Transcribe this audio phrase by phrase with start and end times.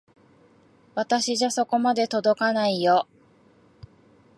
[0.95, 3.07] 私じゃそこまで届かないよ。